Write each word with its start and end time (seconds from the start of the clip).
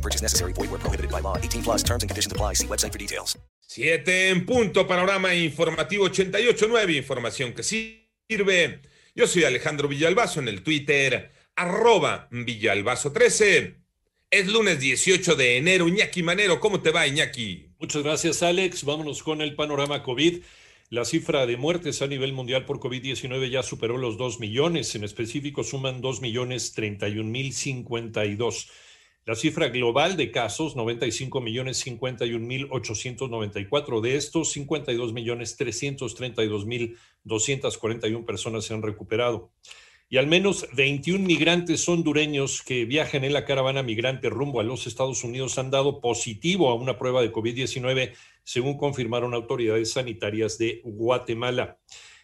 No 0.00 0.02
purchase 0.02 0.22
necessary. 0.22 0.54
Void 0.54 0.70
where 0.70 0.80
prohibited 0.80 1.10
by 1.10 1.20
law. 1.20 1.36
18 1.36 1.62
plus 1.62 1.82
terms 1.82 2.02
and 2.02 2.08
conditions 2.08 2.32
apply. 2.32 2.54
See 2.54 2.66
website 2.66 2.92
for 2.92 2.98
details. 2.98 3.38
Siete 3.60 4.30
en 4.30 4.46
punto, 4.46 4.86
panorama 4.86 5.34
informativo 5.34 6.06
88.9, 6.06 6.96
información 6.96 7.52
que 7.52 7.62
sirve. 7.62 8.80
Yo 9.14 9.26
soy 9.26 9.44
Alejandro 9.44 9.86
Villalbazo 9.86 10.40
en 10.40 10.48
el 10.48 10.62
Twitter, 10.62 11.30
arroba 11.54 12.28
Villalbazo13. 12.32 13.76
Es 14.30 14.46
lunes 14.48 14.80
18 14.80 15.36
de 15.36 15.58
enero. 15.58 15.86
Iñaki 15.86 16.22
Manero, 16.22 16.58
¿cómo 16.58 16.80
te 16.80 16.90
va, 16.90 17.06
Iñaki? 17.06 17.74
Muchas 17.78 18.02
gracias, 18.02 18.42
Alex. 18.42 18.84
Vámonos 18.84 19.22
con 19.22 19.42
el 19.42 19.54
panorama 19.54 20.02
COVID. 20.02 20.42
La 20.88 21.04
cifra 21.04 21.46
de 21.46 21.56
muertes 21.56 22.02
a 22.02 22.06
nivel 22.08 22.32
mundial 22.32 22.64
por 22.64 22.80
COVID-19 22.80 23.50
ya 23.50 23.62
superó 23.62 23.98
los 23.98 24.16
2 24.16 24.40
millones. 24.40 24.94
En 24.94 25.04
específico, 25.04 25.62
suman 25.62 26.00
2 26.00 26.22
millones 26.22 26.72
31 26.72 27.30
mil 27.30 27.52
52. 27.52 28.68
La 29.26 29.34
cifra 29.34 29.68
global 29.68 30.16
de 30.16 30.30
casos, 30.30 30.76
95 30.76 31.40
millones 31.40 31.78
51 31.78 32.46
mil 32.46 32.66
894. 32.70 34.00
De 34.00 34.16
estos, 34.16 34.52
52 34.52 35.12
millones 35.12 35.56
332 35.56 36.66
mil 36.66 36.96
241 37.24 38.24
personas 38.24 38.64
se 38.64 38.74
han 38.74 38.82
recuperado 38.82 39.52
y 40.12 40.16
al 40.16 40.26
menos 40.26 40.66
21 40.72 41.24
migrantes 41.24 41.88
hondureños 41.88 42.62
que 42.62 42.84
viajan 42.84 43.22
en 43.22 43.32
la 43.32 43.44
caravana 43.44 43.84
migrante 43.84 44.28
rumbo 44.28 44.58
a 44.58 44.64
los 44.64 44.88
Estados 44.88 45.22
Unidos 45.22 45.56
han 45.56 45.70
dado 45.70 46.00
positivo 46.00 46.68
a 46.68 46.74
una 46.74 46.98
prueba 46.98 47.22
de 47.22 47.32
COVID-19, 47.32 48.12
según 48.42 48.76
confirmaron 48.76 49.34
autoridades 49.34 49.92
sanitarias 49.92 50.58
de 50.58 50.82
Guatemala. 50.84 51.78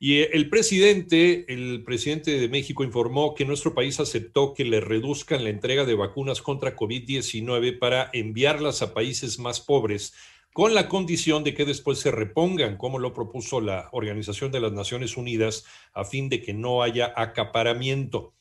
Y 0.00 0.20
el 0.20 0.48
presidente, 0.48 1.44
el 1.52 1.82
presidente 1.84 2.38
de 2.38 2.48
México 2.48 2.84
informó 2.84 3.34
que 3.34 3.44
nuestro 3.44 3.74
país 3.74 3.98
aceptó 3.98 4.54
que 4.54 4.64
le 4.64 4.80
reduzcan 4.80 5.42
la 5.42 5.50
entrega 5.50 5.84
de 5.84 5.94
vacunas 5.94 6.40
contra 6.40 6.76
COVID-19 6.76 7.80
para 7.80 8.08
enviarlas 8.12 8.80
a 8.82 8.94
países 8.94 9.40
más 9.40 9.60
pobres 9.60 10.14
con 10.52 10.74
la 10.74 10.88
condición 10.88 11.44
de 11.44 11.54
que 11.54 11.64
después 11.64 11.98
se 11.98 12.10
repongan, 12.10 12.76
como 12.76 12.98
lo 12.98 13.12
propuso 13.12 13.60
la 13.60 13.88
Organización 13.92 14.50
de 14.50 14.60
las 14.60 14.72
Naciones 14.72 15.16
Unidas, 15.16 15.64
a 15.92 16.04
fin 16.04 16.28
de 16.28 16.42
que 16.42 16.52
no 16.52 16.82
haya 16.82 17.12
acaparamiento. 17.16 18.34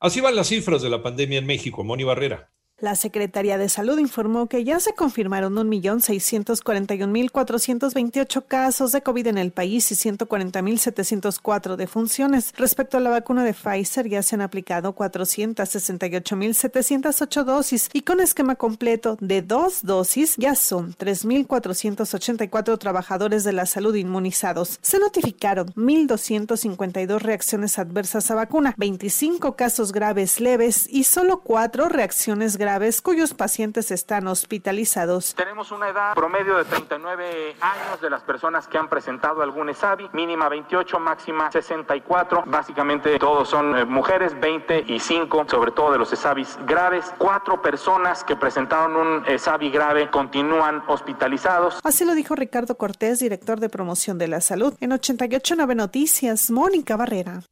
Así 0.00 0.20
van 0.20 0.36
las 0.36 0.48
cifras 0.48 0.82
de 0.82 0.90
la 0.90 1.02
pandemia 1.02 1.38
en 1.38 1.46
México. 1.46 1.84
Moni 1.84 2.04
Barrera. 2.04 2.50
La 2.82 2.96
Secretaría 2.96 3.56
de 3.58 3.68
Salud 3.68 4.00
informó 4.00 4.48
que 4.48 4.64
ya 4.64 4.80
se 4.80 4.92
confirmaron 4.92 5.54
1.641.428 5.54 8.44
casos 8.44 8.90
de 8.90 9.02
COVID 9.02 9.28
en 9.28 9.38
el 9.38 9.52
país 9.52 9.92
y 9.92 9.94
140.704 9.94 11.76
defunciones. 11.76 12.52
Respecto 12.56 12.96
a 12.96 13.00
la 13.00 13.10
vacuna 13.10 13.44
de 13.44 13.54
Pfizer, 13.54 14.08
ya 14.08 14.24
se 14.24 14.34
han 14.34 14.40
aplicado 14.40 14.96
468.708 14.96 17.44
dosis 17.44 17.88
y 17.92 18.02
con 18.02 18.18
esquema 18.18 18.56
completo 18.56 19.16
de 19.20 19.42
dos 19.42 19.84
dosis 19.84 20.34
ya 20.36 20.56
son 20.56 20.96
3.484 20.96 22.80
trabajadores 22.80 23.44
de 23.44 23.52
la 23.52 23.66
salud 23.66 23.94
inmunizados. 23.94 24.80
Se 24.82 24.98
notificaron 24.98 25.68
1.252 25.74 27.20
reacciones 27.20 27.78
adversas 27.78 28.28
a 28.32 28.34
vacuna, 28.34 28.74
25 28.76 29.54
casos 29.54 29.92
graves 29.92 30.40
leves 30.40 30.88
y 30.90 31.04
solo 31.04 31.42
4 31.42 31.88
reacciones 31.88 32.56
graves 32.56 32.71
cuyos 33.02 33.34
pacientes 33.34 33.90
están 33.90 34.26
hospitalizados. 34.26 35.34
Tenemos 35.34 35.70
una 35.72 35.90
edad 35.90 36.14
promedio 36.14 36.56
de 36.56 36.64
39 36.64 37.56
años 37.60 38.00
de 38.00 38.08
las 38.08 38.22
personas 38.22 38.66
que 38.66 38.78
han 38.78 38.88
presentado 38.88 39.42
algún 39.42 39.68
ESAVI, 39.68 40.08
mínima 40.12 40.48
28, 40.48 40.98
máxima 40.98 41.50
64. 41.50 42.44
Básicamente 42.46 43.18
todos 43.18 43.48
son 43.48 43.76
eh, 43.76 43.84
mujeres, 43.84 44.38
20 44.40 44.84
y 44.88 45.00
5, 45.00 45.46
sobre 45.48 45.72
todo 45.72 45.92
de 45.92 45.98
los 45.98 46.12
ESAVIs 46.12 46.58
graves. 46.66 47.12
Cuatro 47.18 47.60
personas 47.60 48.24
que 48.24 48.36
presentaron 48.36 48.96
un 48.96 49.24
ESAVI 49.26 49.70
grave 49.70 50.10
continúan 50.10 50.82
hospitalizados. 50.86 51.78
Así 51.84 52.04
lo 52.04 52.14
dijo 52.14 52.34
Ricardo 52.34 52.76
Cortés, 52.76 53.18
director 53.18 53.60
de 53.60 53.68
promoción 53.68 54.16
de 54.16 54.28
la 54.28 54.40
salud. 54.40 54.74
En 54.80 54.92
889 54.92 55.74
Noticias, 55.74 56.50
Mónica 56.50 56.96
Barrera. 56.96 57.42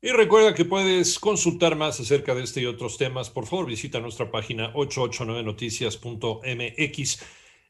Y 0.00 0.10
recuerda 0.10 0.54
que 0.54 0.64
puedes 0.64 1.18
consultar 1.18 1.74
más 1.74 1.98
acerca 1.98 2.36
de 2.36 2.44
este 2.44 2.60
y 2.60 2.66
otros 2.66 2.98
temas. 2.98 3.30
Por 3.30 3.46
favor, 3.46 3.66
visita 3.66 3.98
nuestra 3.98 4.30
página 4.30 4.72
889noticias.mx. 4.74 7.18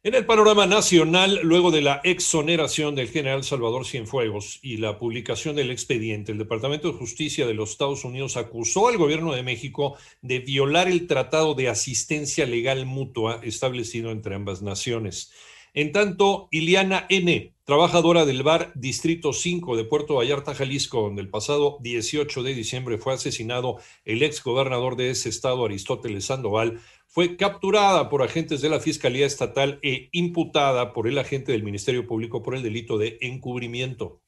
En 0.02 0.14
el 0.14 0.26
panorama 0.26 0.66
nacional, 0.66 1.40
luego 1.42 1.70
de 1.70 1.80
la 1.80 2.02
exoneración 2.04 2.94
del 2.94 3.08
general 3.08 3.44
Salvador 3.44 3.86
Cienfuegos 3.86 4.58
y 4.62 4.76
la 4.76 4.98
publicación 4.98 5.56
del 5.56 5.70
expediente, 5.70 6.30
el 6.30 6.38
Departamento 6.38 6.92
de 6.92 6.98
Justicia 6.98 7.46
de 7.46 7.54
los 7.54 7.70
Estados 7.70 8.04
Unidos 8.04 8.36
acusó 8.36 8.88
al 8.88 8.98
gobierno 8.98 9.34
de 9.34 9.42
México 9.42 9.96
de 10.20 10.40
violar 10.40 10.86
el 10.86 11.06
Tratado 11.06 11.54
de 11.54 11.68
Asistencia 11.68 12.44
Legal 12.44 12.84
Mutua 12.84 13.40
establecido 13.42 14.10
entre 14.10 14.34
ambas 14.34 14.60
naciones. 14.60 15.32
En 15.78 15.92
tanto, 15.92 16.48
Iliana 16.50 17.06
N., 17.08 17.54
trabajadora 17.62 18.26
del 18.26 18.42
bar 18.42 18.72
Distrito 18.74 19.32
5 19.32 19.76
de 19.76 19.84
Puerto 19.84 20.16
Vallarta, 20.16 20.52
Jalisco, 20.52 21.02
donde 21.02 21.22
el 21.22 21.30
pasado 21.30 21.78
18 21.82 22.42
de 22.42 22.52
diciembre 22.52 22.98
fue 22.98 23.14
asesinado 23.14 23.76
el 24.04 24.24
ex 24.24 24.42
gobernador 24.42 24.96
de 24.96 25.10
ese 25.10 25.28
estado, 25.28 25.64
Aristóteles 25.64 26.24
Sandoval, 26.24 26.80
fue 27.06 27.36
capturada 27.36 28.08
por 28.08 28.24
agentes 28.24 28.60
de 28.60 28.70
la 28.70 28.80
Fiscalía 28.80 29.24
Estatal 29.24 29.78
e 29.84 30.08
imputada 30.10 30.92
por 30.92 31.06
el 31.06 31.16
agente 31.16 31.52
del 31.52 31.62
Ministerio 31.62 32.08
Público 32.08 32.42
por 32.42 32.56
el 32.56 32.64
delito 32.64 32.98
de 32.98 33.16
encubrimiento 33.20 34.20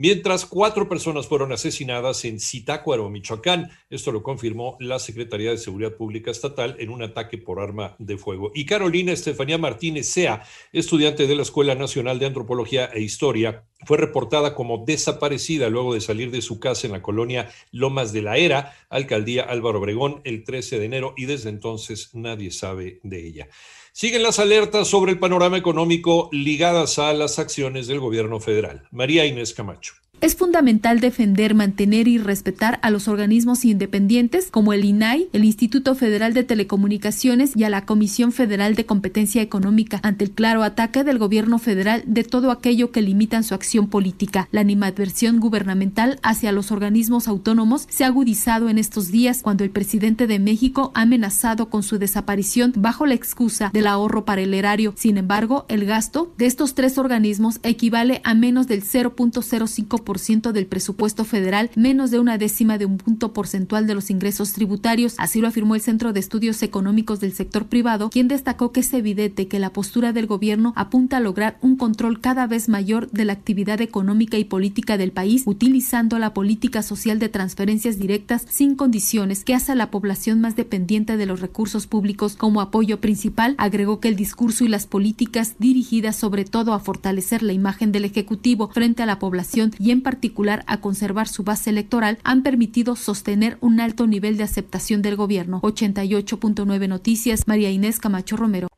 mientras 0.00 0.46
cuatro 0.46 0.88
personas 0.88 1.26
fueron 1.26 1.52
asesinadas 1.52 2.24
en 2.24 2.40
Zitácuaro, 2.40 3.10
Michoacán. 3.10 3.70
Esto 3.90 4.12
lo 4.12 4.22
confirmó 4.22 4.78
la 4.80 4.98
Secretaría 4.98 5.50
de 5.50 5.58
Seguridad 5.58 5.92
Pública 5.92 6.30
Estatal 6.30 6.74
en 6.78 6.88
un 6.88 7.02
ataque 7.02 7.36
por 7.36 7.60
arma 7.60 7.96
de 7.98 8.16
fuego. 8.16 8.50
Y 8.54 8.64
Carolina 8.64 9.12
Estefanía 9.12 9.58
Martínez 9.58 10.08
Sea, 10.08 10.42
estudiante 10.72 11.26
de 11.26 11.36
la 11.36 11.42
Escuela 11.42 11.74
Nacional 11.74 12.18
de 12.18 12.24
Antropología 12.24 12.86
e 12.86 13.02
Historia, 13.02 13.66
fue 13.84 13.98
reportada 13.98 14.54
como 14.54 14.84
desaparecida 14.84 15.68
luego 15.68 15.94
de 15.94 16.00
salir 16.00 16.30
de 16.30 16.42
su 16.42 16.60
casa 16.60 16.86
en 16.86 16.92
la 16.92 17.02
colonia 17.02 17.50
Lomas 17.72 18.12
de 18.12 18.22
la 18.22 18.36
Era, 18.36 18.76
alcaldía 18.88 19.42
Álvaro 19.42 19.78
Obregón, 19.78 20.20
el 20.24 20.44
13 20.44 20.78
de 20.78 20.84
enero 20.84 21.14
y 21.16 21.26
desde 21.26 21.50
entonces 21.50 22.10
nadie 22.14 22.50
sabe 22.50 23.00
de 23.02 23.26
ella. 23.26 23.48
Siguen 23.92 24.22
las 24.22 24.38
alertas 24.38 24.88
sobre 24.88 25.12
el 25.12 25.18
panorama 25.18 25.56
económico 25.56 26.28
ligadas 26.32 26.98
a 26.98 27.12
las 27.12 27.38
acciones 27.38 27.86
del 27.86 28.00
gobierno 28.00 28.38
federal. 28.38 28.86
María 28.92 29.26
Inés 29.26 29.52
Camacho. 29.52 29.94
Es 30.20 30.36
fundamental 30.36 31.00
defender, 31.00 31.54
mantener 31.54 32.06
y 32.06 32.18
respetar 32.18 32.78
a 32.82 32.90
los 32.90 33.08
organismos 33.08 33.64
independientes 33.64 34.50
como 34.50 34.74
el 34.74 34.84
INAI, 34.84 35.30
el 35.32 35.46
Instituto 35.46 35.94
Federal 35.94 36.34
de 36.34 36.44
Telecomunicaciones 36.44 37.56
y 37.56 37.64
a 37.64 37.70
la 37.70 37.86
Comisión 37.86 38.30
Federal 38.30 38.74
de 38.74 38.84
Competencia 38.84 39.40
Económica 39.40 39.98
ante 40.02 40.24
el 40.24 40.32
claro 40.32 40.62
ataque 40.62 41.04
del 41.04 41.16
gobierno 41.16 41.58
federal 41.58 42.02
de 42.04 42.22
todo 42.22 42.50
aquello 42.50 42.90
que 42.92 43.00
limitan 43.00 43.44
su 43.44 43.54
acción 43.54 43.88
política. 43.88 44.46
La 44.52 44.60
animadversión 44.60 45.40
gubernamental 45.40 46.20
hacia 46.22 46.52
los 46.52 46.70
organismos 46.70 47.26
autónomos 47.26 47.86
se 47.88 48.04
ha 48.04 48.08
agudizado 48.08 48.68
en 48.68 48.76
estos 48.76 49.10
días 49.10 49.40
cuando 49.40 49.64
el 49.64 49.70
presidente 49.70 50.26
de 50.26 50.38
México 50.38 50.92
ha 50.94 51.02
amenazado 51.02 51.70
con 51.70 51.82
su 51.82 51.98
desaparición 51.98 52.74
bajo 52.76 53.06
la 53.06 53.14
excusa 53.14 53.70
del 53.72 53.86
ahorro 53.86 54.26
para 54.26 54.42
el 54.42 54.52
erario. 54.52 54.92
Sin 54.98 55.16
embargo, 55.16 55.64
el 55.70 55.86
gasto 55.86 56.30
de 56.36 56.44
estos 56.44 56.74
tres 56.74 56.98
organismos 56.98 57.58
equivale 57.62 58.20
a 58.22 58.34
menos 58.34 58.66
del 58.66 58.82
0.05% 58.82 60.09
del 60.10 60.66
presupuesto 60.66 61.24
federal, 61.24 61.70
menos 61.76 62.10
de 62.10 62.18
una 62.18 62.36
décima 62.36 62.78
de 62.78 62.84
un 62.84 62.98
punto 62.98 63.32
porcentual 63.32 63.86
de 63.86 63.94
los 63.94 64.10
ingresos 64.10 64.52
tributarios. 64.52 65.14
Así 65.18 65.40
lo 65.40 65.46
afirmó 65.46 65.76
el 65.76 65.80
Centro 65.80 66.12
de 66.12 66.18
Estudios 66.18 66.62
Económicos 66.62 67.20
del 67.20 67.32
Sector 67.32 67.66
Privado, 67.66 68.10
quien 68.10 68.26
destacó 68.26 68.72
que 68.72 68.80
es 68.80 68.92
evidente 68.92 69.46
que 69.46 69.60
la 69.60 69.72
postura 69.72 70.12
del 70.12 70.26
gobierno 70.26 70.72
apunta 70.74 71.18
a 71.18 71.20
lograr 71.20 71.58
un 71.62 71.76
control 71.76 72.20
cada 72.20 72.48
vez 72.48 72.68
mayor 72.68 73.08
de 73.12 73.24
la 73.24 73.32
actividad 73.34 73.80
económica 73.80 74.36
y 74.36 74.44
política 74.44 74.98
del 74.98 75.12
país, 75.12 75.44
utilizando 75.46 76.18
la 76.18 76.34
política 76.34 76.82
social 76.82 77.18
de 77.18 77.28
transferencias 77.28 77.98
directas 77.98 78.44
sin 78.48 78.74
condiciones 78.74 79.44
que 79.44 79.54
hace 79.54 79.72
a 79.72 79.76
la 79.76 79.90
población 79.90 80.40
más 80.40 80.56
dependiente 80.56 81.16
de 81.16 81.26
los 81.26 81.40
recursos 81.40 81.86
públicos 81.86 82.34
como 82.36 82.60
apoyo 82.60 83.00
principal. 83.00 83.54
Agregó 83.58 84.00
que 84.00 84.08
el 84.08 84.16
discurso 84.16 84.64
y 84.64 84.68
las 84.68 84.86
políticas 84.86 85.54
dirigidas 85.58 86.16
sobre 86.16 86.44
todo 86.44 86.74
a 86.74 86.80
fortalecer 86.80 87.42
la 87.42 87.52
imagen 87.52 87.92
del 87.92 88.04
Ejecutivo 88.04 88.68
frente 88.68 89.02
a 89.02 89.06
la 89.06 89.18
población 89.18 89.72
y 89.78 89.90
particular 90.00 90.64
a 90.66 90.80
conservar 90.80 91.28
su 91.28 91.44
base 91.44 91.70
electoral, 91.70 92.18
han 92.24 92.42
permitido 92.42 92.96
sostener 92.96 93.58
un 93.60 93.80
alto 93.80 94.06
nivel 94.06 94.36
de 94.36 94.44
aceptación 94.44 95.02
del 95.02 95.16
gobierno. 95.16 95.60
88.9 95.62 96.88
Noticias, 96.88 97.46
María 97.46 97.70
Inés 97.70 98.00
Camacho 98.00 98.36
Romero. 98.36 98.68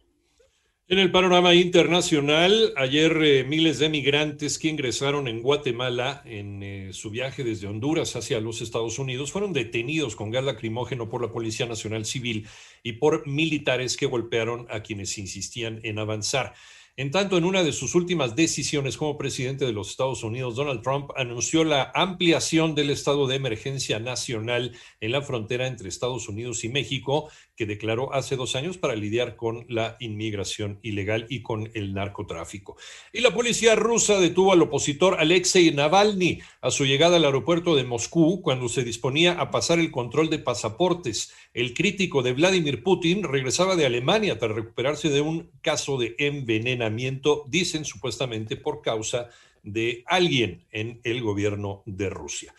En 0.92 0.98
el 0.98 1.10
panorama 1.10 1.54
internacional, 1.54 2.74
ayer 2.76 3.16
eh, 3.22 3.44
miles 3.44 3.78
de 3.78 3.88
migrantes 3.88 4.58
que 4.58 4.68
ingresaron 4.68 5.26
en 5.26 5.40
Guatemala 5.40 6.20
en 6.26 6.62
eh, 6.62 6.90
su 6.92 7.08
viaje 7.08 7.44
desde 7.44 7.66
Honduras 7.66 8.14
hacia 8.14 8.40
los 8.40 8.60
Estados 8.60 8.98
Unidos 8.98 9.32
fueron 9.32 9.54
detenidos 9.54 10.16
con 10.16 10.30
gas 10.30 10.44
lacrimógeno 10.44 11.08
por 11.08 11.22
la 11.22 11.32
Policía 11.32 11.64
Nacional 11.64 12.04
Civil 12.04 12.46
y 12.82 12.92
por 12.92 13.26
militares 13.26 13.96
que 13.96 14.04
golpearon 14.04 14.66
a 14.68 14.82
quienes 14.82 15.16
insistían 15.16 15.80
en 15.82 15.98
avanzar. 15.98 16.52
En 16.94 17.10
tanto, 17.10 17.38
en 17.38 17.44
una 17.44 17.64
de 17.64 17.72
sus 17.72 17.94
últimas 17.94 18.36
decisiones 18.36 18.98
como 18.98 19.16
presidente 19.16 19.64
de 19.64 19.72
los 19.72 19.88
Estados 19.88 20.22
Unidos, 20.24 20.56
Donald 20.56 20.82
Trump 20.82 21.10
anunció 21.16 21.64
la 21.64 21.90
ampliación 21.94 22.74
del 22.74 22.90
estado 22.90 23.26
de 23.26 23.36
emergencia 23.36 23.98
nacional 23.98 24.76
en 25.00 25.12
la 25.12 25.22
frontera 25.22 25.66
entre 25.66 25.88
Estados 25.88 26.28
Unidos 26.28 26.64
y 26.64 26.68
México, 26.68 27.30
que 27.62 27.66
declaró 27.66 28.12
hace 28.12 28.34
dos 28.34 28.56
años 28.56 28.76
para 28.76 28.96
lidiar 28.96 29.36
con 29.36 29.66
la 29.68 29.96
inmigración 30.00 30.80
ilegal 30.82 31.26
y 31.28 31.42
con 31.42 31.70
el 31.74 31.94
narcotráfico. 31.94 32.76
Y 33.12 33.20
la 33.20 33.32
policía 33.32 33.76
rusa 33.76 34.18
detuvo 34.18 34.52
al 34.52 34.62
opositor 34.62 35.20
Alexei 35.20 35.70
Navalny 35.70 36.40
a 36.60 36.72
su 36.72 36.86
llegada 36.86 37.18
al 37.18 37.24
aeropuerto 37.24 37.76
de 37.76 37.84
Moscú 37.84 38.42
cuando 38.42 38.68
se 38.68 38.82
disponía 38.82 39.34
a 39.34 39.52
pasar 39.52 39.78
el 39.78 39.92
control 39.92 40.28
de 40.28 40.40
pasaportes. 40.40 41.32
El 41.54 41.72
crítico 41.72 42.24
de 42.24 42.32
Vladimir 42.32 42.82
Putin 42.82 43.22
regresaba 43.22 43.76
de 43.76 43.86
Alemania 43.86 44.40
tras 44.40 44.56
recuperarse 44.56 45.08
de 45.08 45.20
un 45.20 45.52
caso 45.60 45.98
de 45.98 46.16
envenenamiento, 46.18 47.44
dicen 47.46 47.84
supuestamente 47.84 48.56
por 48.56 48.82
causa 48.82 49.28
de 49.62 50.02
alguien 50.08 50.66
en 50.72 51.00
el 51.04 51.22
gobierno 51.22 51.84
de 51.86 52.10
Rusia. 52.10 52.52